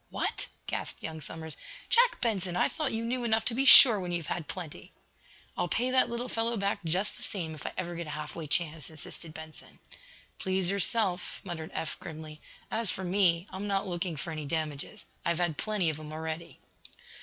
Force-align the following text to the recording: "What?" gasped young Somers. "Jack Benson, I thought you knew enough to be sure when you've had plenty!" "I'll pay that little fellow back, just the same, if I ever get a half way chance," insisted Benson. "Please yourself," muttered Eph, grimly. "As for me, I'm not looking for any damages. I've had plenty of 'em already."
"What?" 0.09 0.47
gasped 0.65 1.03
young 1.03 1.21
Somers. 1.21 1.57
"Jack 1.87 2.19
Benson, 2.21 2.55
I 2.55 2.69
thought 2.69 2.91
you 2.91 3.05
knew 3.05 3.23
enough 3.23 3.45
to 3.45 3.53
be 3.53 3.65
sure 3.65 3.99
when 3.99 4.11
you've 4.11 4.25
had 4.33 4.47
plenty!" 4.47 4.93
"I'll 5.55 5.67
pay 5.67 5.91
that 5.91 6.09
little 6.09 6.27
fellow 6.27 6.57
back, 6.57 6.83
just 6.83 7.15
the 7.17 7.21
same, 7.21 7.53
if 7.53 7.67
I 7.67 7.73
ever 7.77 7.93
get 7.93 8.07
a 8.07 8.17
half 8.17 8.33
way 8.35 8.47
chance," 8.47 8.89
insisted 8.89 9.31
Benson. 9.31 9.77
"Please 10.39 10.71
yourself," 10.71 11.39
muttered 11.43 11.69
Eph, 11.75 11.99
grimly. 11.99 12.41
"As 12.71 12.89
for 12.89 13.03
me, 13.03 13.45
I'm 13.51 13.67
not 13.67 13.85
looking 13.85 14.15
for 14.15 14.31
any 14.31 14.47
damages. 14.47 15.05
I've 15.23 15.37
had 15.37 15.59
plenty 15.59 15.91
of 15.91 15.99
'em 15.99 16.11
already." 16.11 16.57